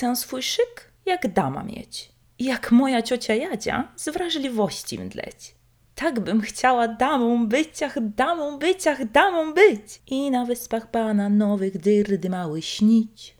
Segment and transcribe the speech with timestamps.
[0.00, 2.12] Chcę swój szyk jak dama mieć.
[2.38, 5.54] Jak moja ciocia Jadzia z wrażliwości mdleć.
[5.94, 10.02] Tak bym chciała damą być, ach damą być, ach damą być.
[10.06, 13.36] I na wyspach bananowych dyrdy mały śnić.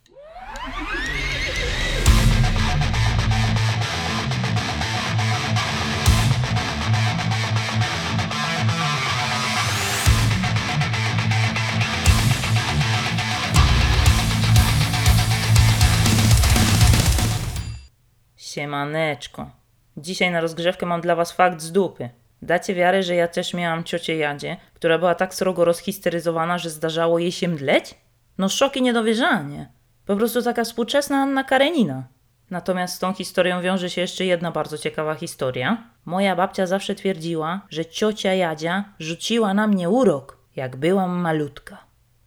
[18.50, 19.50] Siemaneczko.
[19.96, 22.10] Dzisiaj na rozgrzewkę mam dla was fakt z dupy.
[22.42, 27.18] Dacie wiarę, że ja też miałam ciocię Jadzie, która była tak srogo rozhisteryzowana, że zdarzało
[27.18, 27.94] jej się mdleć?
[28.38, 29.72] No szok i niedowierzanie.
[30.06, 32.04] Po prostu taka współczesna Anna Karenina.
[32.50, 35.84] Natomiast z tą historią wiąże się jeszcze jedna bardzo ciekawa historia.
[36.04, 41.78] Moja babcia zawsze twierdziła, że ciocia Jadzia rzuciła na mnie urok, jak byłam malutka.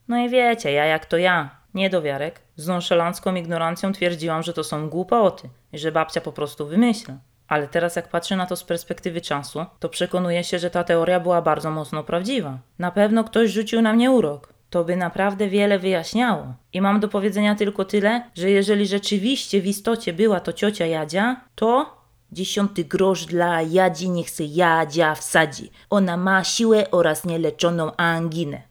[0.08, 4.90] No i wiecie, ja jak to ja, niedowiarek, z nonszalancką ignorancją twierdziłam, że to są
[4.90, 7.18] głupoty że babcia po prostu wymyśla.
[7.48, 11.20] Ale teraz jak patrzę na to z perspektywy czasu, to przekonuję się, że ta teoria
[11.20, 12.57] była bardzo mocno prawdziwa.
[12.79, 14.54] Na pewno ktoś rzucił na mnie urok.
[14.70, 16.54] To by naprawdę wiele wyjaśniało.
[16.74, 21.41] I mam do powiedzenia tylko tyle, że jeżeli rzeczywiście w istocie była to ciocia Jadzia,
[21.55, 21.98] to
[22.32, 25.71] dziesiąty grosz dla Jadzi niech se Jadzia wsadzi.
[25.90, 28.62] Ona ma siłę oraz nieleczoną anginę.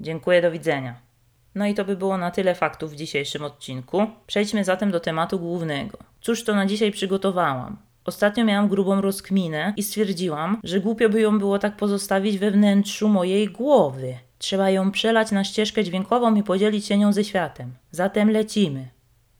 [0.00, 1.11] Dziękuję, do widzenia.
[1.54, 4.06] No i to by było na tyle faktów w dzisiejszym odcinku.
[4.26, 5.98] Przejdźmy zatem do tematu głównego.
[6.20, 7.76] Cóż to na dzisiaj przygotowałam?
[8.04, 13.08] Ostatnio miałam grubą rozkminę i stwierdziłam, że głupio by ją było tak pozostawić we wnętrzu
[13.08, 14.14] mojej głowy.
[14.38, 17.72] Trzeba ją przelać na ścieżkę dźwiękową i podzielić się nią ze światem.
[17.90, 18.88] Zatem lecimy.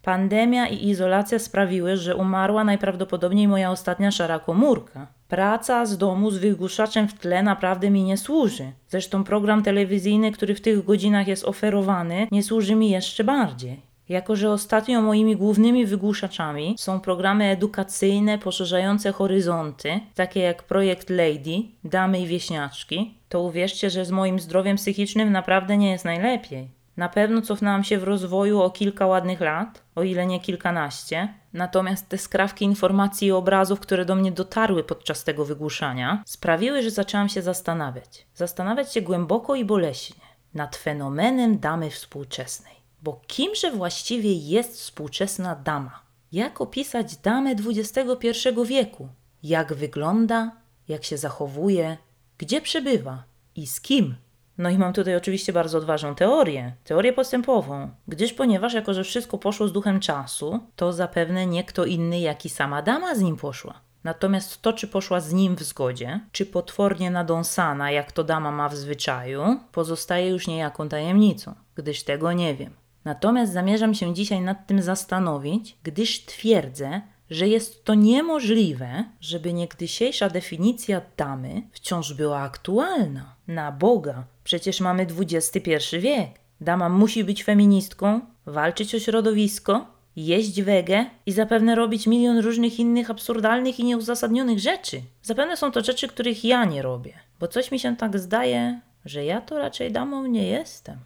[0.03, 5.07] Pandemia i izolacja sprawiły, że umarła najprawdopodobniej moja ostatnia szara komórka.
[5.33, 8.73] Praca z domu z wygłuszaczem w tle naprawdę mi nie służy.
[8.89, 13.81] Zresztą program telewizyjny, który w tych godzinach jest oferowany, nie służy mi jeszcze bardziej.
[14.09, 21.63] Jako, że ostatnio moimi głównymi wygłuszaczami są programy edukacyjne poszerzające horyzonty, takie jak projekt Lady,
[21.85, 26.69] Damy i Wieśniaczki, to uwierzcie, że z moim zdrowiem psychicznym naprawdę nie jest najlepiej.
[26.97, 32.09] Na pewno cofnęłam się w rozwoju o kilka ładnych lat, o ile nie kilkanaście, natomiast
[32.09, 37.29] te skrawki informacji i obrazów, które do mnie dotarły podczas tego wygłuszania, sprawiły, że zaczęłam
[37.29, 38.27] się zastanawiać.
[38.35, 40.23] Zastanawiać się głęboko i boleśnie
[40.55, 42.75] nad fenomenem damy współczesnej.
[43.03, 46.03] Bo kimże właściwie jest współczesna dama?
[46.33, 48.29] Jak opisać damę XXI
[48.67, 49.09] wieku?
[49.43, 50.53] Jak wygląda,
[50.89, 51.97] jak się zachowuje,
[52.39, 53.25] gdzie przebywa
[53.57, 54.15] i z kim?
[54.59, 59.39] No i mam tutaj oczywiście bardzo odważną teorię, teorię postępową, gdyż ponieważ jako, że wszystko
[59.39, 63.37] poszło z duchem czasu, to zapewne nie kto inny, jak i sama dama z nim
[63.37, 63.81] poszła.
[64.05, 68.69] Natomiast to, czy poszła z nim w zgodzie, czy potwornie nadąsana, jak to dama ma
[68.69, 72.73] w zwyczaju, pozostaje już niejaką tajemnicą, gdyż tego nie wiem.
[73.05, 80.31] Natomiast zamierzam się dzisiaj nad tym zastanowić, gdyż twierdzę, że jest to niemożliwe, żeby niegdysiejsza
[80.31, 83.37] definicja damy wciąż była aktualna.
[83.49, 86.31] Na Boga, przecież mamy XXI wiek.
[86.61, 93.11] Dama musi być feministką, walczyć o środowisko, jeść wege i zapewne robić milion różnych innych
[93.11, 95.03] absurdalnych i nieuzasadnionych rzeczy.
[95.23, 99.25] Zapewne są to rzeczy, których ja nie robię, bo coś mi się tak zdaje, że
[99.25, 100.99] ja to raczej damą nie jestem.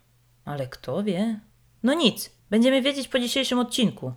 [0.44, 1.40] Ale kto wie?
[1.82, 4.12] No nic, będziemy wiedzieć po dzisiejszym odcinku.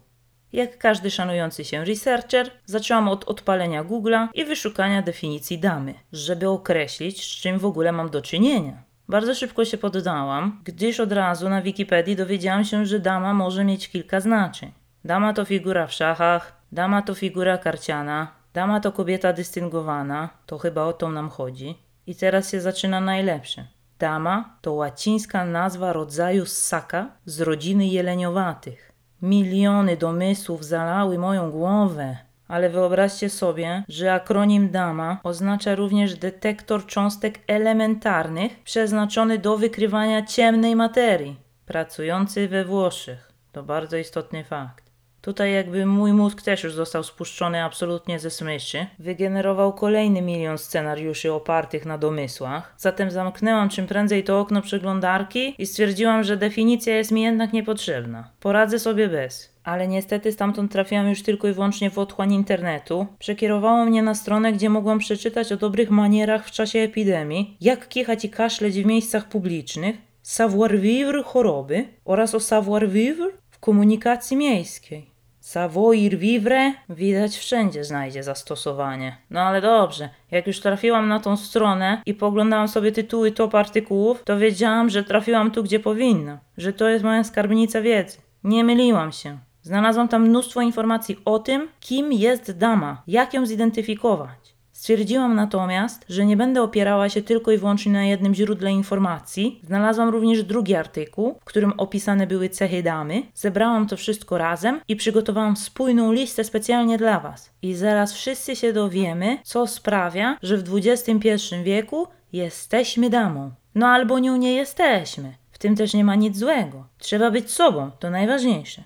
[0.54, 7.24] Jak każdy szanujący się researcher, zaczęłam od odpalenia Google'a i wyszukania definicji damy, żeby określić,
[7.24, 8.84] z czym w ogóle mam do czynienia.
[9.10, 13.90] Bardzo szybko się poddałam, gdyż od razu na Wikipedii dowiedziałam się, że dama może mieć
[13.90, 14.72] kilka znaczeń.
[15.06, 20.84] Dama to figura w szachach, dama to figura karciana, dama to kobieta dystyngowana, to chyba
[20.84, 21.76] o to nam chodzi.
[22.08, 23.68] I teraz się zaczyna najlepsze.
[24.00, 28.89] Dama to łacińska nazwa rodzaju ssaka z rodziny jeleniowatych.
[29.22, 37.40] Miliony domysłów zalały moją głowę, ale wyobraźcie sobie, że akronim DAMA oznacza również detektor cząstek
[37.48, 43.32] elementarnych przeznaczony do wykrywania ciemnej materii, pracujący we Włoszech.
[43.52, 44.89] To bardzo istotny fakt.
[45.22, 48.86] Tutaj jakby mój mózg też już został spuszczony absolutnie ze smyczy.
[49.00, 52.74] Wygenerował kolejny milion scenariuszy opartych na domysłach.
[52.78, 58.32] Zatem zamknęłam czym prędzej to okno przeglądarki i stwierdziłam, że definicja jest mi jednak niepotrzebna.
[58.40, 59.60] Poradzę sobie bez.
[59.64, 63.08] Ale niestety stamtąd trafiłam już tylko i wyłącznie w otchłań internetu.
[63.20, 68.26] Przekierowało mnie na stronę, gdzie mogłam przeczytać o dobrych manierach w czasie epidemii, jak kichać
[68.26, 75.09] i kaszleć w miejscach publicznych, savoir-vivre choroby oraz o savoir-vivre w komunikacji miejskiej.
[75.50, 79.18] Savoir vivre widać wszędzie znajdzie zastosowanie.
[79.30, 84.24] No ale dobrze, jak już trafiłam na tą stronę i poglądałam sobie tytuły top artykułów,
[84.24, 88.18] to wiedziałam, że trafiłam tu, gdzie powinna, że to jest moja skarbnica wiedzy.
[88.44, 89.38] Nie myliłam się.
[89.62, 94.56] Znalazłam tam mnóstwo informacji o tym, kim jest dama, jak ją zidentyfikować.
[94.80, 99.62] Stwierdziłam natomiast, że nie będę opierała się tylko i wyłącznie na jednym źródle informacji.
[99.64, 103.24] Znalazłam również drugi artykuł, w którym opisane były cechy damy.
[103.34, 107.50] Zebrałam to wszystko razem i przygotowałam spójną listę specjalnie dla Was.
[107.62, 111.30] I zaraz wszyscy się dowiemy, co sprawia, że w XXI
[111.64, 113.52] wieku jesteśmy damą.
[113.76, 115.34] No albo nią nie jesteśmy.
[115.52, 116.88] W tym też nie ma nic złego.
[116.98, 118.84] Trzeba być sobą, to najważniejsze.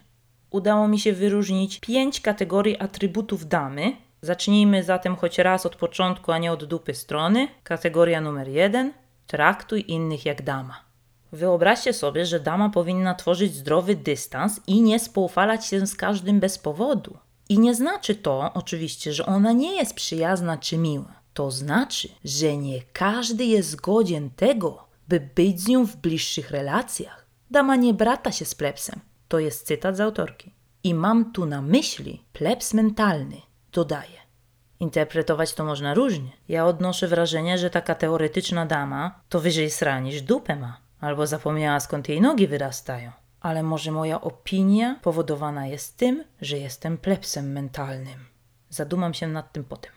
[0.52, 3.94] Udało mi się wyróżnić pięć kategorii atrybutów damy,
[4.24, 7.48] Zacznijmy zatem choć raz od początku, a nie od dupy strony.
[7.64, 8.94] Kategoria numer jeden:
[9.28, 10.80] traktuj innych jak dama.
[11.32, 16.58] Wyobraźcie sobie, że dama powinna tworzyć zdrowy dystans i nie spoufalać się z każdym bez
[16.58, 17.18] powodu.
[17.50, 21.14] I nie znaczy to oczywiście, że ona nie jest przyjazna czy miła.
[21.34, 27.26] To znaczy, że nie każdy jest godzien tego, by być z nią w bliższych relacjach.
[27.52, 29.00] Dama nie brata się z plebsem.
[29.28, 30.54] To jest cytat z autorki.
[30.84, 33.38] I mam tu na myśli plebs mentalny–
[33.74, 34.24] dodaje.
[34.80, 36.32] Interpretować to można różnie.
[36.48, 41.80] Ja odnoszę wrażenie, że taka teoretyczna dama to wyżej sra niż dupę ma, albo zapomniała
[41.80, 43.12] skąd jej nogi wyrastają.
[43.42, 48.26] Ale może moja opinia powodowana jest tym, że jestem plepsem mentalnym.
[48.70, 49.92] Zadumam się nad tym potem.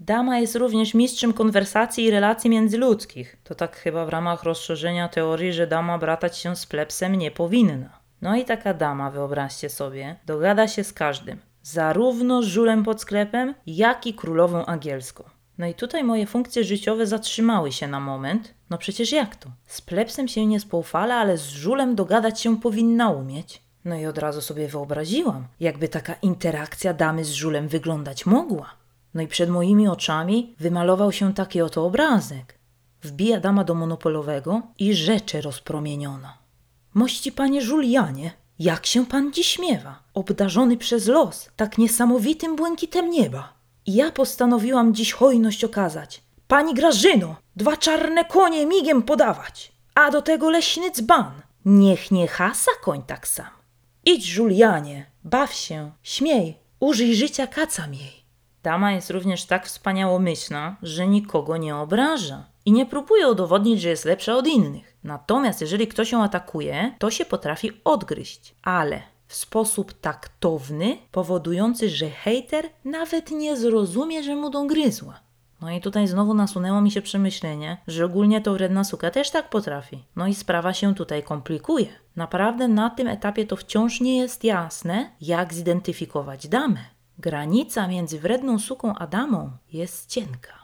[0.00, 3.36] Dama jest również mistrzem konwersacji i relacji międzyludzkich.
[3.44, 7.98] To tak chyba w ramach rozszerzenia teorii, że dama bratać się z plepsem nie powinna.
[8.22, 14.06] No i taka dama, wyobraźcie sobie, dogada się z każdym zarówno żulem pod sklepem, jak
[14.06, 15.24] i królową angielską.
[15.58, 18.54] No i tutaj moje funkcje życiowe zatrzymały się na moment.
[18.70, 19.50] No przecież jak to?
[19.66, 23.62] Z plepsem się nie spoufala, ale z żulem dogadać się powinna umieć.
[23.84, 28.70] No i od razu sobie wyobraziłam, jakby taka interakcja damy z żulem wyglądać mogła.
[29.14, 32.58] No i przed moimi oczami wymalował się taki oto obrazek.
[33.02, 36.38] Wbija dama do monopolowego i rzeczy rozpromieniona.
[36.94, 43.58] Mości panie Julianie, jak się pan dziś miewa, obdarzony przez los tak niesamowitym błękitem nieba?
[43.88, 46.22] ja postanowiłam dziś hojność okazać.
[46.48, 51.32] Pani Grażyno, dwa czarne konie migiem podawać, a do tego leśny dzban.
[51.64, 53.50] Niech nie hasa koń tak sam.
[54.04, 58.24] Idź, Julianie, baw się, śmiej, użyj życia kacam jej.
[58.62, 64.04] Dama jest również tak wspaniałomyślna, że nikogo nie obraża i nie próbuje udowodnić, że jest
[64.04, 64.96] lepsza od innych.
[65.08, 72.10] Natomiast jeżeli ktoś ją atakuje, to się potrafi odgryźć, ale w sposób taktowny, powodujący, że
[72.10, 75.20] hejter nawet nie zrozumie, że mu dogryzła.
[75.60, 79.50] No i tutaj znowu nasunęło mi się przemyślenie, że ogólnie to wredna suka też tak
[79.50, 80.04] potrafi.
[80.16, 81.88] No i sprawa się tutaj komplikuje.
[82.16, 86.80] Naprawdę na tym etapie to wciąż nie jest jasne, jak zidentyfikować damę.
[87.18, 90.57] Granica między wredną suką a damą jest cienka.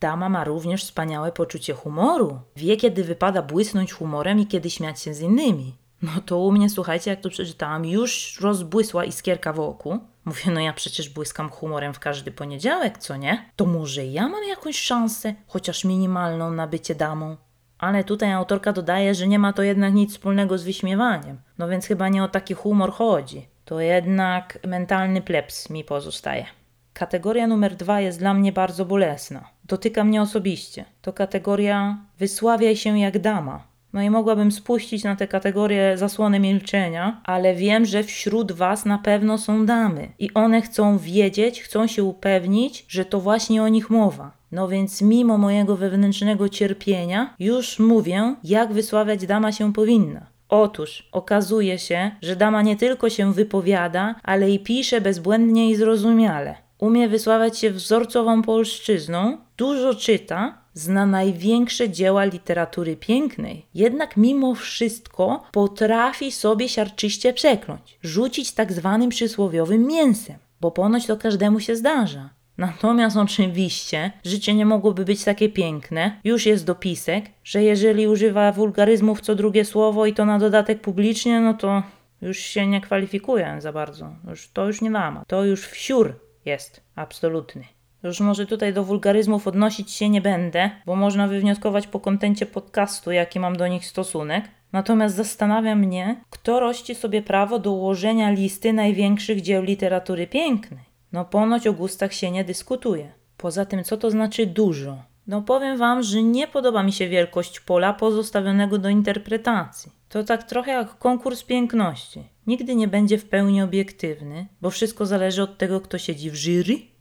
[0.00, 2.40] Dama ma również wspaniałe poczucie humoru.
[2.56, 5.74] Wie, kiedy wypada błysnąć humorem i kiedy śmiać się z innymi.
[6.02, 9.98] No to u mnie, słuchajcie, jak to przeczytałam, już rozbłysła iskierka w oku.
[10.24, 13.50] Mówię, no ja przecież błyskam humorem w każdy poniedziałek, co nie?
[13.56, 17.36] To może ja mam jakąś szansę, chociaż minimalną, na bycie damą?
[17.78, 21.40] Ale tutaj autorka dodaje, że nie ma to jednak nic wspólnego z wyśmiewaniem.
[21.58, 23.48] No więc chyba nie o taki humor chodzi.
[23.64, 26.46] To jednak mentalny plebs mi pozostaje.
[26.92, 29.48] Kategoria numer dwa jest dla mnie bardzo bolesna.
[29.68, 30.84] Dotyka mnie osobiście.
[31.02, 33.66] To kategoria wysławiaj się jak dama.
[33.92, 38.98] No i mogłabym spuścić na tę kategorię zasłony milczenia, ale wiem, że wśród Was na
[38.98, 43.90] pewno są damy i one chcą wiedzieć, chcą się upewnić, że to właśnie o nich
[43.90, 44.32] mowa.
[44.52, 50.26] No więc mimo mojego wewnętrznego cierpienia już mówię, jak wysławiać dama się powinna.
[50.48, 56.54] Otóż okazuje się, że dama nie tylko się wypowiada, ale i pisze bezbłędnie i zrozumiale.
[56.78, 65.44] Umie wysławiać się wzorcową polszczyzną, dużo czyta, zna największe dzieła literatury pięknej, jednak mimo wszystko
[65.52, 72.30] potrafi sobie siarczyście przekląć, rzucić tak zwanym przysłowiowym mięsem, bo ponoć to każdemu się zdarza.
[72.58, 79.20] Natomiast oczywiście życie nie mogłoby być takie piękne, już jest dopisek, że jeżeli używa wulgaryzmów
[79.20, 81.82] co drugie słowo i to na dodatek publicznie, no to
[82.22, 84.10] już się nie kwalifikuje za bardzo.
[84.28, 85.24] Już, to już nie dama.
[85.26, 87.64] To już wsiur jest absolutny.
[88.06, 93.12] Już może tutaj do wulgaryzmów odnosić się nie będę, bo można wywnioskować po kontencie podcastu,
[93.12, 94.44] jaki mam do nich stosunek.
[94.72, 100.84] Natomiast zastanawia mnie, kto rości sobie prawo do ułożenia listy największych dzieł literatury pięknej.
[101.12, 103.12] No ponoć o gustach się nie dyskutuje.
[103.36, 105.02] Poza tym, co to znaczy dużo?
[105.26, 109.92] No powiem wam, że nie podoba mi się wielkość pola pozostawionego do interpretacji.
[110.08, 112.22] To tak trochę jak konkurs piękności.
[112.46, 116.95] Nigdy nie będzie w pełni obiektywny, bo wszystko zależy od tego, kto siedzi w jury.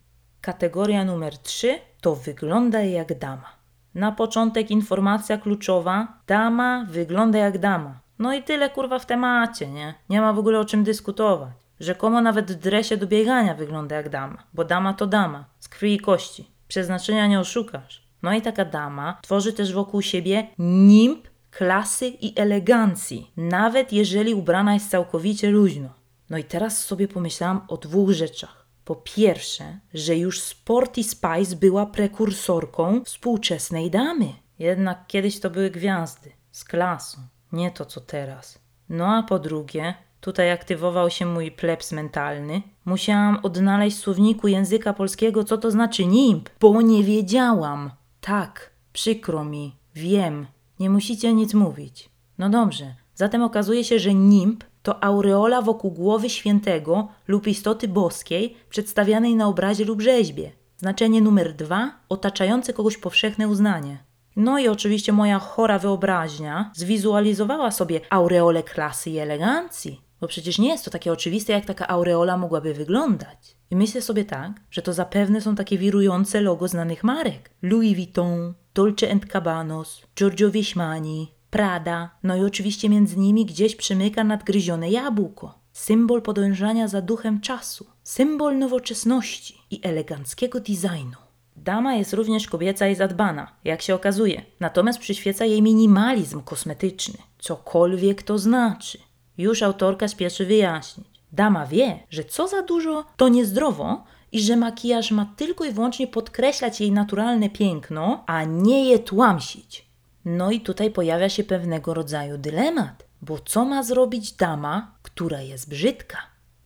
[0.45, 3.49] Kategoria numer 3 to wygląda jak dama.
[3.95, 7.99] Na początek informacja kluczowa: dama wygląda jak dama.
[8.19, 9.93] No i tyle kurwa w temacie, nie?
[10.09, 11.49] Nie ma w ogóle o czym dyskutować.
[11.79, 15.93] Rzekomo nawet w dresie do biegania wygląda jak dama, bo dama to dama, z krwi
[15.93, 16.47] i kości.
[16.67, 18.03] Przeznaczenia nie oszukasz.
[18.23, 24.73] No i taka dama tworzy też wokół siebie nimb klasy i elegancji, nawet jeżeli ubrana
[24.73, 25.89] jest całkowicie luźno.
[26.29, 28.64] No i teraz sobie pomyślałam o dwóch rzeczach.
[28.85, 34.33] Po pierwsze, że już Sporty Spice była prekursorką współczesnej damy.
[34.59, 37.17] Jednak kiedyś to były gwiazdy, z klasą,
[37.51, 38.59] nie to co teraz.
[38.89, 42.61] No a po drugie, tutaj aktywował się mój plebs mentalny.
[42.85, 47.91] Musiałam odnaleźć w słowniku języka polskiego, co to znaczy nimb, bo nie wiedziałam.
[48.21, 50.47] Tak, przykro mi, wiem,
[50.79, 52.09] nie musicie nic mówić.
[52.37, 58.57] No dobrze, zatem okazuje się, że nimb to aureola wokół głowy świętego lub istoty boskiej
[58.69, 60.51] przedstawianej na obrazie lub rzeźbie.
[60.77, 63.97] Znaczenie numer dwa otaczające kogoś powszechne uznanie.
[64.35, 70.69] No i oczywiście moja chora wyobraźnia zwizualizowała sobie aureolę klasy i elegancji, bo przecież nie
[70.69, 73.57] jest to takie oczywiste, jak taka aureola mogłaby wyglądać.
[73.71, 77.49] I myślę sobie tak, że to zapewne są takie wirujące logo znanych marek.
[77.61, 84.89] Louis Vuitton, Dolce Cabbanos, Giorgio Wiśmani, Prada, no i oczywiście między nimi gdzieś przymyka nadgryzione
[84.89, 85.59] jabłko.
[85.73, 91.17] Symbol podążania za duchem czasu, symbol nowoczesności i eleganckiego designu.
[91.55, 98.23] Dama jest również kobieca i zadbana, jak się okazuje, natomiast przyświeca jej minimalizm kosmetyczny, cokolwiek
[98.23, 98.97] to znaczy.
[99.37, 101.07] Już autorka spieszy wyjaśnić.
[101.31, 106.07] Dama wie, że co za dużo to niezdrowo i że makijaż ma tylko i wyłącznie
[106.07, 109.84] podkreślać jej naturalne piękno, a nie je tłamsić.
[110.25, 115.69] No i tutaj pojawia się pewnego rodzaju dylemat, bo co ma zrobić dama, która jest
[115.69, 116.17] brzydka?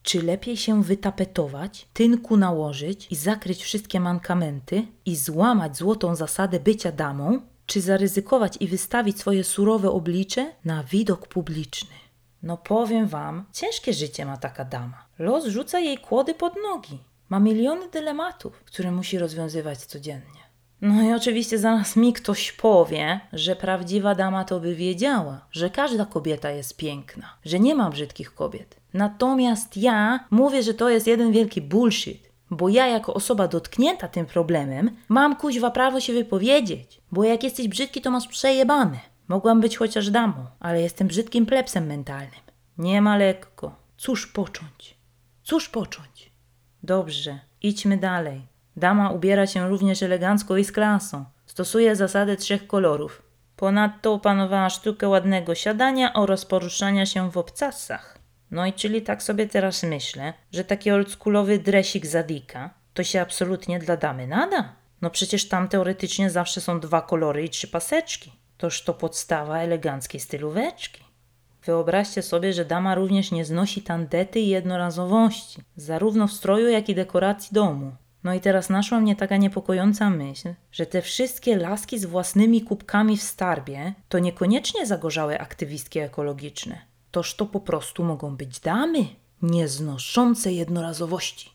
[0.03, 6.91] Czy lepiej się wytapetować, tynku nałożyć i zakryć wszystkie mankamenty i złamać złotą zasadę bycia
[6.91, 11.95] damą, czy zaryzykować i wystawić swoje surowe oblicze na widok publiczny?
[12.43, 15.05] No powiem wam, ciężkie życie ma taka dama.
[15.19, 16.99] Los rzuca jej kłody pod nogi.
[17.29, 20.38] Ma miliony dylematów, które musi rozwiązywać codziennie.
[20.81, 26.05] No i oczywiście zaraz mi ktoś powie, że prawdziwa dama to by wiedziała, że każda
[26.05, 28.79] kobieta jest piękna, że nie ma brzydkich kobiet.
[28.93, 34.25] Natomiast ja mówię, że to jest jeden wielki bullshit, bo ja jako osoba dotknięta tym
[34.25, 38.99] problemem mam kuźwa prawo się wypowiedzieć, bo jak jesteś brzydki to masz przejebane.
[39.27, 42.41] Mogłam być chociaż damą, ale jestem brzydkim plepsem mentalnym.
[42.77, 43.75] Nie ma lekko.
[43.97, 44.97] Cóż począć?
[45.43, 46.31] Cóż począć?
[46.83, 48.41] Dobrze, idźmy dalej.
[48.79, 51.25] Dama ubiera się również elegancko i z klasą.
[51.45, 53.21] Stosuje zasadę trzech kolorów.
[53.55, 58.19] Ponadto opanowała sztukę ładnego siadania oraz poruszania się w obcasach.
[58.51, 63.79] No i czyli tak sobie teraz myślę, że taki oldschoolowy dresik Zadika to się absolutnie
[63.79, 64.75] dla damy nada.
[65.01, 68.31] No przecież tam teoretycznie zawsze są dwa kolory i trzy paseczki.
[68.57, 71.03] Toż to podstawa eleganckiej stylóweczki.
[71.65, 76.95] Wyobraźcie sobie, że dama również nie znosi tandety i jednorazowości, zarówno w stroju, jak i
[76.95, 77.91] dekoracji domu.
[78.23, 83.17] No i teraz naszła mnie taka niepokojąca myśl, że te wszystkie laski z własnymi kubkami
[83.17, 86.81] w starbie to niekoniecznie zagorzałe aktywistki ekologiczne.
[87.11, 89.05] Toż to po prostu mogą być damy,
[89.41, 91.51] nieznoszące jednorazowości.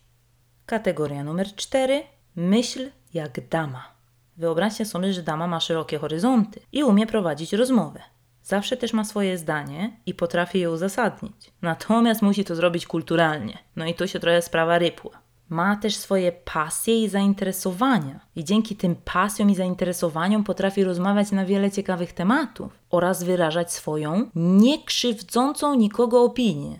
[0.65, 2.03] Kategoria numer 4.
[2.35, 3.95] Myśl jak dama.
[4.37, 8.01] Wyobraźcie sobie, że dama ma szerokie horyzonty i umie prowadzić rozmowę.
[8.43, 11.51] Zawsze też ma swoje zdanie i potrafi je uzasadnić.
[11.61, 13.57] Natomiast musi to zrobić kulturalnie.
[13.75, 15.24] No i tu się trochę sprawa rypła.
[15.49, 21.45] Ma też swoje pasje i zainteresowania, i dzięki tym pasjom i zainteresowaniom potrafi rozmawiać na
[21.45, 26.79] wiele ciekawych tematów oraz wyrażać swoją, niekrzywdzącą nikogo opinię.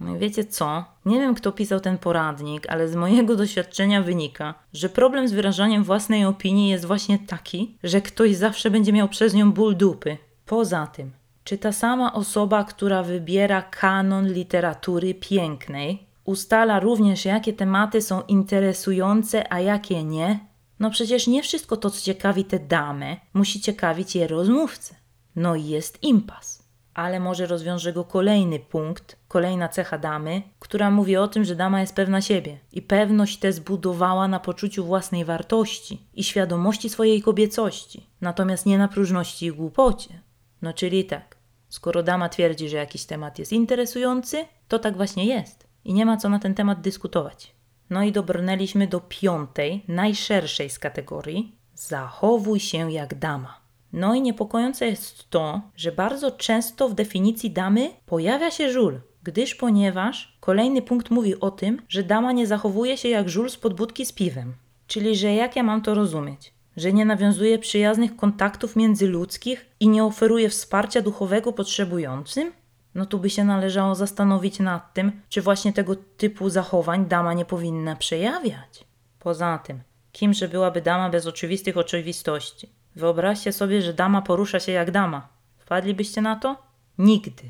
[0.00, 0.84] No i wiecie co?
[1.06, 5.84] Nie wiem, kto pisał ten poradnik, ale z mojego doświadczenia wynika, że problem z wyrażaniem
[5.84, 10.16] własnej opinii jest właśnie taki, że ktoś zawsze będzie miał przez nią ból dupy.
[10.46, 11.10] Poza tym,
[11.44, 19.52] czy ta sama osoba, która wybiera kanon literatury pięknej, ustala również, jakie tematy są interesujące,
[19.52, 20.40] a jakie nie?
[20.78, 24.94] No przecież nie wszystko to, co ciekawi tę damę, musi ciekawić je rozmówcę.
[25.36, 26.66] No i jest impas
[26.96, 31.80] ale może rozwiąże go kolejny punkt, kolejna cecha damy, która mówi o tym, że dama
[31.80, 38.06] jest pewna siebie i pewność tę zbudowała na poczuciu własnej wartości i świadomości swojej kobiecości,
[38.20, 40.20] natomiast nie na próżności i głupocie.
[40.62, 41.36] No czyli tak,
[41.68, 46.16] skoro dama twierdzi, że jakiś temat jest interesujący, to tak właśnie jest i nie ma
[46.16, 47.54] co na ten temat dyskutować.
[47.90, 53.60] No i dobrnęliśmy do piątej, najszerszej z kategorii zachowuj się jak dama.
[53.92, 59.54] No i niepokojące jest to, że bardzo często w definicji damy pojawia się żul, gdyż
[59.54, 64.06] ponieważ kolejny punkt mówi o tym, że dama nie zachowuje się jak żul z podbudki
[64.06, 64.54] z piwem.
[64.86, 66.54] Czyli, że jak ja mam to rozumieć?
[66.76, 72.52] Że nie nawiązuje przyjaznych kontaktów międzyludzkich i nie oferuje wsparcia duchowego potrzebującym?
[72.96, 77.44] No tu by się należało zastanowić nad tym, czy właśnie tego typu zachowań dama nie
[77.44, 78.84] powinna przejawiać.
[79.18, 79.80] Poza tym,
[80.12, 82.72] kimże byłaby dama bez oczywistych oczywistości?
[82.94, 85.28] Wyobraźcie sobie, że dama porusza się jak dama.
[85.58, 86.56] Wpadlibyście na to?
[86.98, 87.42] Nigdy.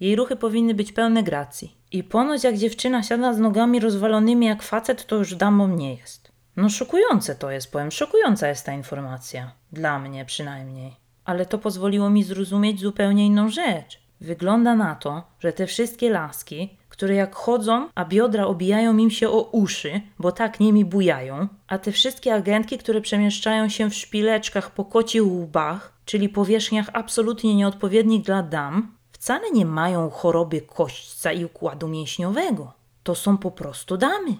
[0.00, 1.76] Jej ruchy powinny być pełne gracji.
[1.92, 6.32] I ponoć jak dziewczyna siada z nogami rozwalonymi jak facet, to już damą nie jest.
[6.56, 9.52] No szokujące to jest, powiem, szokująca jest ta informacja.
[9.72, 10.96] Dla mnie przynajmniej.
[11.24, 14.03] Ale to pozwoliło mi zrozumieć zupełnie inną rzecz.
[14.20, 19.28] Wygląda na to, że te wszystkie laski, które jak chodzą, a biodra obijają im się
[19.28, 24.70] o uszy, bo tak nimi bujają, a te wszystkie agentki, które przemieszczają się w szpileczkach
[24.70, 31.44] po kocich łbach, czyli powierzchniach absolutnie nieodpowiednich dla dam, wcale nie mają choroby kośćca i
[31.44, 32.72] układu mięśniowego.
[33.02, 34.36] To są po prostu damy.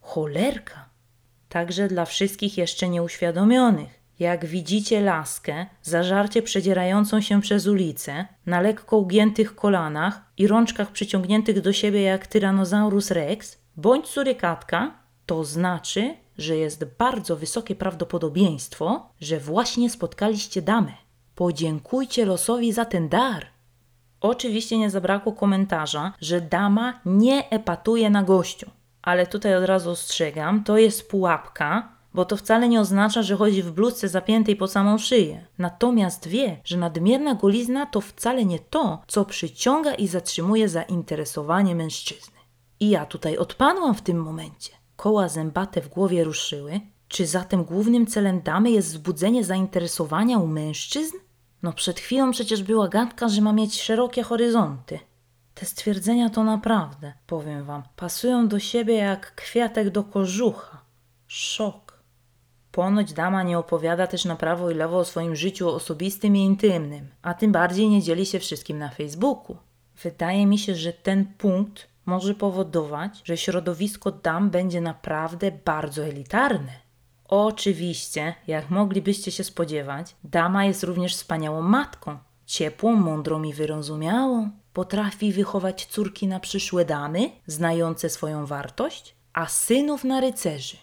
[0.00, 0.88] Cholerka.
[1.48, 4.01] Także dla wszystkich jeszcze nieuświadomionych.
[4.18, 11.60] Jak widzicie laskę, zażarcie przedzierającą się przez ulicę, na lekko ugiętych kolanach i rączkach przyciągniętych
[11.60, 14.94] do siebie jak Tyrannosaurus rex, bądź surykatka,
[15.26, 20.92] to znaczy, że jest bardzo wysokie prawdopodobieństwo, że właśnie spotkaliście damę.
[21.34, 23.46] Podziękujcie losowi za ten dar.
[24.20, 28.70] Oczywiście nie zabrakło komentarza, że dama nie epatuje na gościu.
[29.02, 33.62] Ale tutaj od razu ostrzegam, to jest pułapka, bo to wcale nie oznacza, że chodzi
[33.62, 35.46] w bluzce zapiętej po samą szyję.
[35.58, 42.38] Natomiast wie, że nadmierna golizna to wcale nie to, co przyciąga i zatrzymuje zainteresowanie mężczyzny.
[42.80, 44.72] I ja tutaj odpadłam w tym momencie.
[44.96, 46.80] Koła zębate w głowie ruszyły.
[47.08, 51.16] Czy zatem głównym celem damy jest wzbudzenie zainteresowania u mężczyzn?
[51.62, 54.98] No przed chwilą przecież była gadka, że ma mieć szerokie horyzonty.
[55.54, 60.84] Te stwierdzenia to naprawdę, powiem wam, pasują do siebie jak kwiatek do kożucha.
[61.26, 61.81] Szok.
[62.72, 67.08] Ponoć dama nie opowiada też na prawo i lewo o swoim życiu osobistym i intymnym,
[67.22, 69.56] a tym bardziej nie dzieli się wszystkim na Facebooku.
[70.02, 76.72] Wydaje mi się, że ten punkt może powodować, że środowisko dam będzie naprawdę bardzo elitarne.
[77.28, 82.18] Oczywiście, jak moglibyście się spodziewać, dama jest również wspaniałą matką.
[82.46, 84.50] Ciepłą, mądrą i wyrozumiałą.
[84.72, 90.76] Potrafi wychować córki na przyszłe damy, znające swoją wartość, a synów na rycerzy.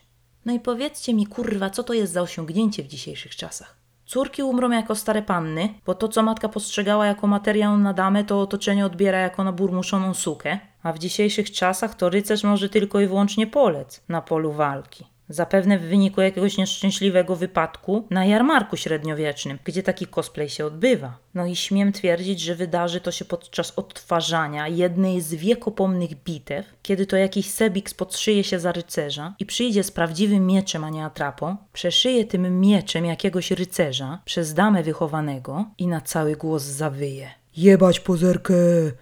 [0.46, 3.80] No i powiedzcie mi, kurwa, co to jest za osiągnięcie w dzisiejszych czasach?
[4.06, 8.42] Córki umrą jako stare panny, bo to, co matka postrzegała jako materiał na damę, to
[8.42, 13.08] otoczenie odbiera jako na burmuszoną sukę, a w dzisiejszych czasach to rycerz może tylko i
[13.08, 15.06] wyłącznie polec na polu walki.
[15.30, 21.18] Zapewne w wyniku jakiegoś nieszczęśliwego wypadku na jarmarku średniowiecznym, gdzie taki cosplay się odbywa.
[21.34, 27.06] No i śmiem twierdzić, że wydarzy to się podczas odtwarzania jednej z wiekopomnych bitew, kiedy
[27.06, 31.58] to jakiś Sebix podszyje się za rycerza i przyjdzie z prawdziwym mieczem, a nie atrapą,
[31.74, 37.30] przeszyje tym mieczem jakiegoś rycerza przez damę wychowanego i na cały głos zawyje.
[37.58, 38.54] Jebać pozerkę,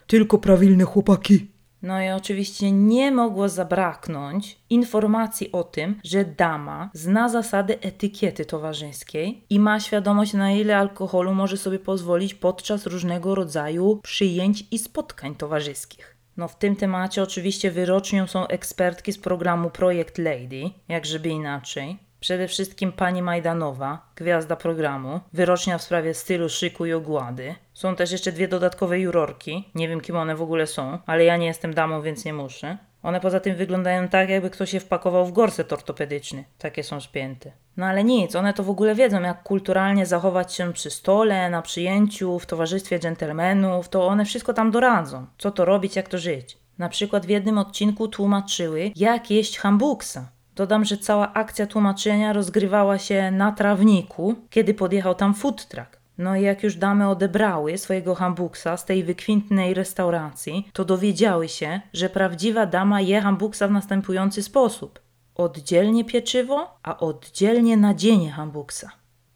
[0.08, 1.57] tylko prawilne chłopaki.
[1.82, 9.44] No i oczywiście nie mogło zabraknąć informacji o tym, że dama zna zasady etykiety towarzyskiej
[9.50, 15.36] i ma świadomość, na ile alkoholu może sobie pozwolić podczas różnego rodzaju przyjęć i spotkań
[15.36, 16.18] towarzyskich.
[16.38, 22.07] No w tym temacie oczywiście wyrocznią są ekspertki z programu Projekt Lady, jak żeby inaczej.
[22.20, 27.56] Przede wszystkim pani Majdanowa, gwiazda programu, wyrocznia w sprawie stylu, szyku i ogłady.
[27.74, 31.38] Są też jeszcze dwie dodatkowe jurorki, nie wiem kim one w ogóle są, ale ja
[31.38, 32.78] nie jestem damą, więc nie muszę.
[33.04, 36.44] One poza tym wyglądają tak, jakby ktoś się wpakował w gorset ortopedyczny.
[36.58, 37.52] Takie są spięte.
[37.78, 41.62] No ale nic, one to w ogóle wiedzą, jak kulturalnie zachować się przy stole, na
[41.62, 45.26] przyjęciu, w towarzystwie dżentelmenów, to one wszystko tam doradzą.
[45.38, 46.58] Co to robić, jak to żyć.
[46.78, 50.30] Na przykład w jednym odcinku tłumaczyły, jak jeść hambuksa.
[50.58, 56.00] Dodam, że cała akcja tłumaczenia rozgrywała się na trawniku, kiedy podjechał tam food truck.
[56.18, 61.82] No i jak już damy odebrały swojego hambuksa z tej wykwintnej restauracji, to dowiedziały się,
[61.94, 65.00] że prawdziwa dama je hambuksa w następujący sposób.
[65.36, 68.92] Oddzielnie pieczywo, a oddzielnie nadzienie hambuksa.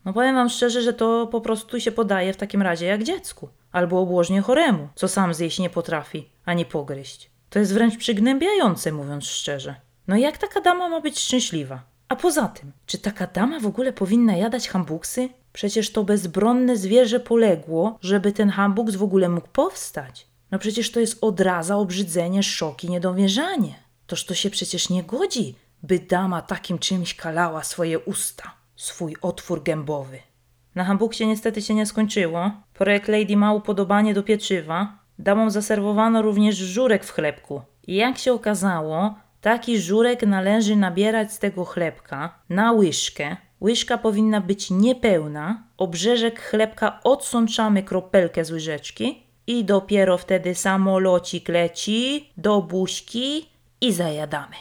[0.06, 3.50] No powiem wam szczerze, że to po prostu się podaje w takim razie jak dziecku.
[3.72, 7.32] Albo obłożnie choremu, co sam zjeść nie potrafi, ani pogryźć.
[7.50, 9.91] To jest wręcz przygnębiające, mówiąc szczerze.
[10.12, 11.84] No jak taka dama ma być szczęśliwa?
[12.10, 15.30] A poza tym, czy taka dama w ogóle powinna jadać hambuksy?
[15.54, 20.28] Przecież to bezbronne zwierzę poległo, żeby ten hambuks w ogóle mógł powstać.
[20.52, 23.76] No przecież to jest odraza, obrzydzenie, szok i niedowierzanie.
[24.08, 29.64] Toż to się przecież nie godzi, by dama takim czymś kalała swoje usta, swój otwór
[29.64, 30.20] gębowy.
[30.76, 32.52] Na hambuksie niestety się nie skończyło.
[32.74, 34.98] Projekt Lady ma upodobanie do pieczywa.
[35.20, 37.62] Damom zaserwowano również żurek w chlebku.
[37.88, 43.38] I jak się okazało, Taki żurek należy nabierać z tego chlebka na łyżkę.
[43.62, 45.64] Łyżka powinna być niepełna.
[45.78, 53.50] Obrzeżek chlebka odsączamy kropelkę z łyżeczki i dopiero wtedy samolocik leci do buźki
[53.82, 54.56] i zajadamy.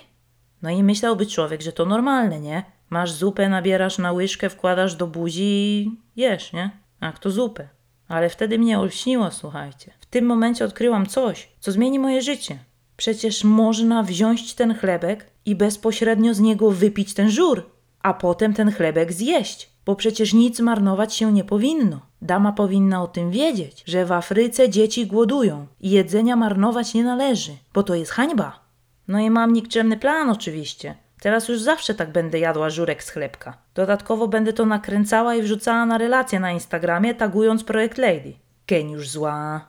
[0.62, 2.62] No i myślałby człowiek, że to normalne, nie?
[2.90, 6.70] Masz zupę, nabierasz na łyżkę, wkładasz do buzi i jesz, nie?
[7.02, 7.68] Jak to zupę.
[8.08, 9.92] Ale wtedy mnie olśniło, słuchajcie.
[10.00, 12.58] W tym momencie odkryłam coś, co zmieni moje życie.
[13.00, 17.70] Przecież można wziąć ten chlebek i bezpośrednio z niego wypić ten żur,
[18.02, 22.00] a potem ten chlebek zjeść, bo przecież nic marnować się nie powinno.
[22.22, 27.52] Dama powinna o tym wiedzieć, że w Afryce dzieci głodują i jedzenia marnować nie należy,
[27.74, 28.60] bo to jest hańba.
[29.08, 30.94] No i mam nikczemny plan oczywiście.
[31.20, 33.58] Teraz już zawsze tak będę jadła żurek z chlebka.
[33.74, 38.32] Dodatkowo będę to nakręcała i wrzucała na relacje na Instagramie, tagując projekt Lady.
[38.66, 39.68] Geniusz zła.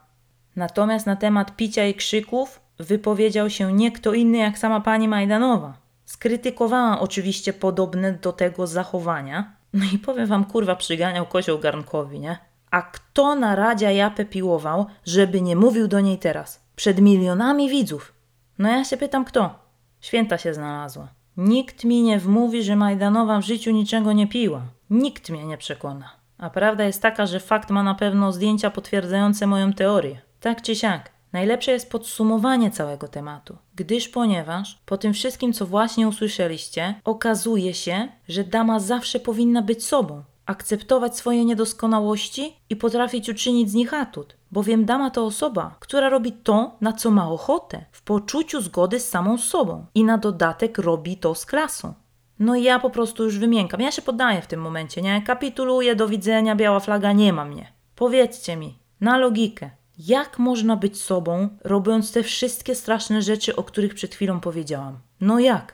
[0.56, 5.74] Natomiast na temat picia i krzyków wypowiedział się nie kto inny jak sama pani Majdanowa.
[6.06, 9.56] Skrytykowała oczywiście podobne do tego zachowania.
[9.74, 12.38] No i powiem wam, kurwa, przyganiał kozioł garnkowi, nie?
[12.72, 16.64] A kto na Radzia Japę piłował, żeby nie mówił do niej teraz?
[16.76, 18.14] Przed milionami widzów.
[18.60, 19.56] No ja się pytam kto?
[20.02, 21.08] Święta się znalazła.
[21.38, 24.62] Nikt mi nie wmówi, że Majdanowa w życiu niczego nie piła.
[24.90, 26.10] Nikt mnie nie przekona.
[26.38, 30.22] A prawda jest taka, że fakt ma na pewno zdjęcia potwierdzające moją teorię.
[30.40, 36.08] Tak czy siak, najlepsze jest podsumowanie całego tematu, gdyż ponieważ po tym wszystkim, co właśnie
[36.08, 43.70] usłyszeliście, okazuje się, że dama zawsze powinna być sobą, akceptować swoje niedoskonałości i potrafić uczynić
[43.70, 48.02] z nich atut, bowiem dama to osoba, która robi to, na co ma ochotę, w
[48.02, 51.94] poczuciu zgody z samą sobą i na dodatek robi to z klasą.
[52.40, 53.82] No i ja po prostu już wymiękam.
[53.82, 55.22] Ja się poddaję w tym momencie, nie?
[55.22, 57.74] Kapituluję, do widzenia, biała flaga, nie ma mnie.
[57.96, 59.70] Powiedzcie mi, na logikę,
[60.08, 65.00] jak można być sobą, robiąc te wszystkie straszne rzeczy, o których przed chwilą powiedziałam?
[65.22, 65.74] No jak?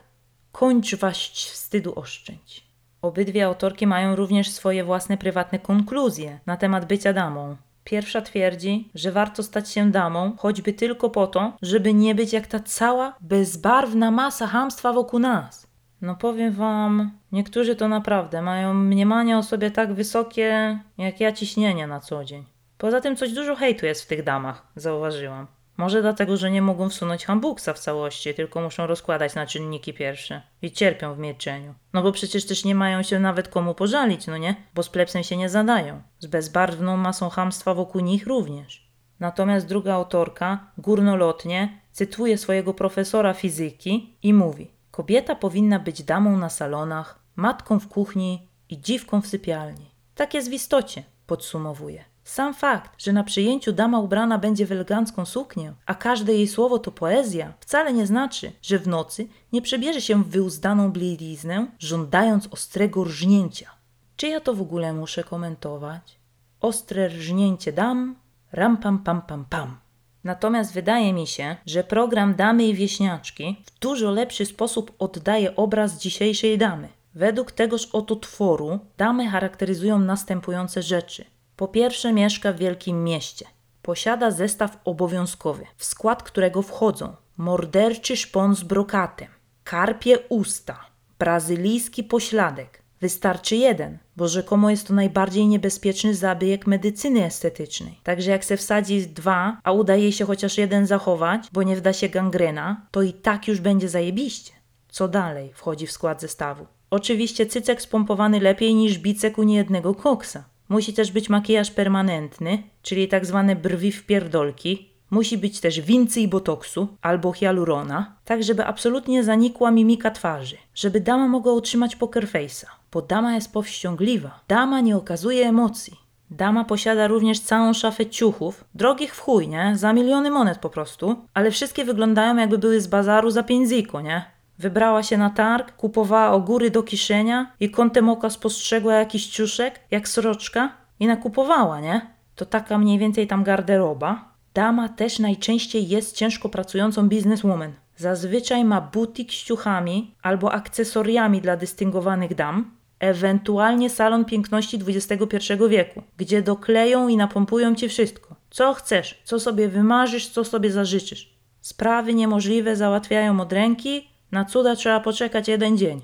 [0.51, 2.67] Kończ waść wstydu oszczędź.
[3.01, 7.55] Obydwie autorki mają również swoje własne prywatne konkluzje na temat bycia damą.
[7.83, 12.47] Pierwsza twierdzi, że warto stać się damą, choćby tylko po to, żeby nie być jak
[12.47, 15.67] ta cała bezbarwna masa hamstwa wokół nas.
[16.01, 21.87] No powiem wam, niektórzy to naprawdę mają mniemanie o sobie tak wysokie, jak ja ciśnienie
[21.87, 22.56] na co dzień.
[22.77, 25.47] Poza tym coś dużo hejtu jest w tych damach, zauważyłam.
[25.77, 30.41] Może dlatego, że nie mogą wsunąć hambuksa w całości, tylko muszą rozkładać na czynniki pierwsze.
[30.61, 31.73] I cierpią w milczeniu.
[31.93, 34.55] No bo przecież też nie mają się nawet komu pożalić, no nie?
[34.73, 36.01] Bo z plepsem się nie zadają.
[36.19, 38.87] Z bezbarwną masą hamstwa wokół nich również.
[39.19, 46.49] Natomiast druga autorka, górnolotnie, cytuje swojego profesora fizyki i mówi Kobieta powinna być damą na
[46.49, 49.91] salonach, matką w kuchni i dziwką w sypialni.
[50.15, 52.03] Tak jest w istocie, podsumowuje.
[52.27, 56.79] Sam fakt, że na przyjęciu dama ubrana będzie w elegancką suknię, a każde jej słowo
[56.79, 62.47] to poezja, wcale nie znaczy, że w nocy nie przebierze się w wyuzdaną bieliznę, żądając
[62.51, 63.69] ostrego rżnięcia.
[64.15, 66.19] Czy ja to w ogóle muszę komentować?
[66.61, 68.15] Ostre rżnięcie dam,
[68.51, 69.77] ram pam pam pam pam.
[70.23, 75.97] Natomiast wydaje mi się, że program Damy i Wieśniaczki w dużo lepszy sposób oddaje obraz
[75.97, 76.89] dzisiejszej damy.
[77.15, 81.25] Według tegoż oto tworu damy charakteryzują następujące rzeczy–
[81.57, 83.45] po pierwsze, mieszka w wielkim mieście.
[83.81, 89.27] Posiada zestaw obowiązkowy, w skład którego wchodzą morderczy szpon z brokatem,
[89.63, 90.79] karpie usta,
[91.19, 92.81] brazylijski pośladek.
[93.01, 97.99] Wystarczy jeden, bo rzekomo jest to najbardziej niebezpieczny zabieg medycyny estetycznej.
[98.03, 102.09] Także jak se wsadzi dwa, a udaje się chociaż jeden zachować, bo nie wda się
[102.09, 104.53] gangrena, to i tak już będzie zajebiście.
[104.89, 106.65] Co dalej wchodzi w skład zestawu?
[106.89, 110.43] Oczywiście cycek spompowany lepiej niż bicek u niejednego koksa.
[110.69, 114.89] Musi też być makijaż permanentny, czyli tak zwane brwi w pierdolki.
[115.09, 121.27] Musi być też więcej botoksu albo hialurona, tak żeby absolutnie zanikła mimika twarzy, żeby dama
[121.27, 124.39] mogła utrzymać poker face'a, bo dama jest powściągliwa.
[124.47, 125.97] Dama nie okazuje emocji.
[126.31, 129.71] Dama posiada również całą szafę ciuchów, drogich w chuj, nie?
[129.75, 134.01] Za miliony monet po prostu, ale wszystkie wyglądają jakby były z bazaru za pięć ziko,
[134.01, 134.36] nie?
[134.59, 140.07] Wybrała się na targ, kupowała ogóry do kieszenia i kątem oka spostrzegła jakiś ciuszek, jak
[140.07, 142.01] sroczka i nakupowała, nie?
[142.35, 144.31] To taka mniej więcej tam garderoba.
[144.53, 147.71] Dama też najczęściej jest ciężko pracującą bizneswoman.
[147.97, 156.03] Zazwyczaj ma butik z ciuchami albo akcesoriami dla dystyngowanych dam, ewentualnie salon piękności XXI wieku,
[156.17, 158.35] gdzie dokleją i napompują ci wszystko.
[158.49, 161.37] Co chcesz, co sobie wymarzysz, co sobie zażyczysz.
[161.61, 166.01] Sprawy niemożliwe załatwiają od ręki, na cuda trzeba poczekać jeden dzień.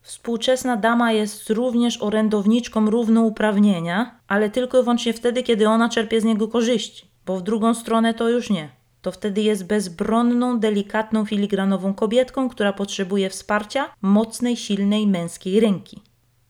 [0.00, 6.24] Współczesna dama jest również orędowniczką równouprawnienia, ale tylko i wyłącznie wtedy, kiedy ona czerpie z
[6.24, 8.68] niego korzyści, bo w drugą stronę to już nie.
[9.02, 16.02] To wtedy jest bezbronną, delikatną, filigranową kobietką, która potrzebuje wsparcia mocnej, silnej męskiej ręki.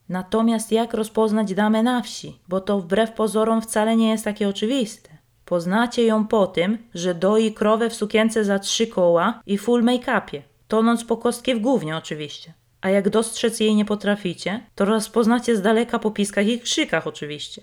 [0.09, 2.39] Natomiast jak rozpoznać damę na wsi?
[2.49, 5.11] Bo to wbrew pozorom wcale nie jest takie oczywiste.
[5.45, 10.43] Poznacie ją po tym, że doi krowę w sukience za trzy koła i full make-upie,
[10.69, 12.53] tonąc po kostkę w gównie oczywiście.
[12.81, 17.63] A jak dostrzec jej nie potraficie, to rozpoznacie z daleka po piskach i krzykach oczywiście.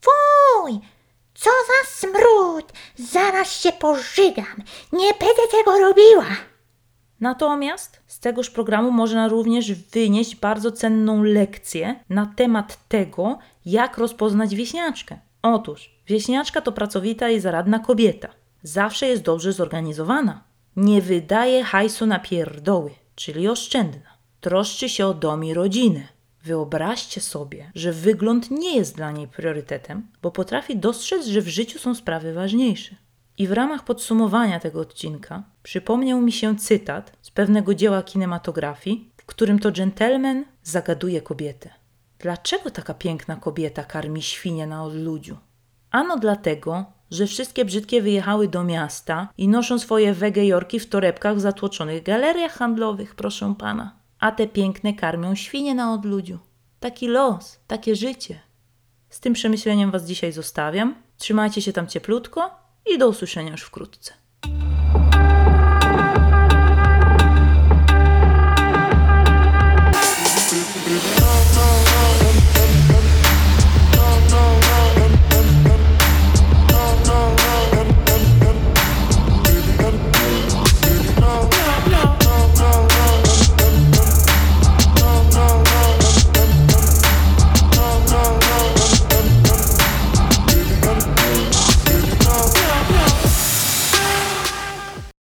[0.00, 0.80] Fuj!
[1.34, 2.72] Co za smród!
[2.96, 4.62] Zaraz się pożygam!
[4.92, 6.26] Nie będę tego robiła!
[7.20, 14.54] Natomiast z tegoż programu można również wynieść bardzo cenną lekcję na temat tego, jak rozpoznać
[14.54, 15.18] wieśniaczkę.
[15.42, 18.28] Otóż, wieśniaczka to pracowita i zaradna kobieta.
[18.62, 20.44] Zawsze jest dobrze zorganizowana.
[20.76, 24.10] Nie wydaje hajsu na pierdoły, czyli oszczędna.
[24.40, 26.08] Troszczy się o dom i rodzinę.
[26.44, 31.78] Wyobraźcie sobie, że wygląd nie jest dla niej priorytetem, bo potrafi dostrzec, że w życiu
[31.78, 32.96] są sprawy ważniejsze.
[33.38, 39.26] I w ramach podsumowania tego odcinka przypomniał mi się cytat z pewnego dzieła kinematografii, w
[39.26, 41.70] którym to dżentelmen zagaduje kobietę.
[42.18, 45.36] Dlaczego taka piękna kobieta karmi świnie na odludziu?
[45.90, 51.40] Ano dlatego, że wszystkie brzydkie wyjechały do miasta i noszą swoje wegejorki w torebkach w
[51.40, 53.96] zatłoczonych galeriach handlowych, proszę pana.
[54.18, 56.38] A te piękne karmią świnie na odludziu.
[56.80, 58.40] Taki los, takie życie.
[59.08, 60.94] Z tym przemyśleniem Was dzisiaj zostawiam.
[61.16, 62.50] Trzymajcie się tam cieplutko
[62.94, 64.21] i do usłyszenia już wkrótce.